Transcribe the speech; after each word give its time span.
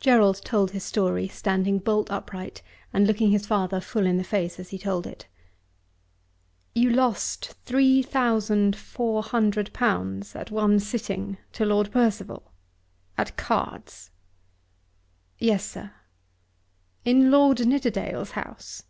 Gerald 0.00 0.40
told 0.46 0.70
his 0.70 0.82
story, 0.82 1.28
standing 1.28 1.76
bolt 1.78 2.10
upright, 2.10 2.62
and 2.90 3.06
looking 3.06 3.32
his 3.32 3.46
father 3.46 3.82
full 3.82 4.06
in 4.06 4.16
the 4.16 4.24
face 4.24 4.58
as 4.58 4.70
he 4.70 4.78
told 4.78 5.06
it. 5.06 5.26
"You 6.74 6.88
lost 6.88 7.52
three 7.66 8.02
thousand 8.02 8.74
four 8.74 9.22
hundred 9.22 9.70
pounds 9.74 10.34
at 10.34 10.50
one 10.50 10.78
sitting 10.80 11.36
to 11.52 11.66
Lord 11.66 11.92
Percival 11.92 12.50
at 13.18 13.36
cards!" 13.36 14.10
"Yes, 15.38 15.68
sir." 15.70 15.92
"In 17.04 17.30
Lord 17.30 17.66
Nidderdale's 17.66 18.30
house?" 18.30 18.84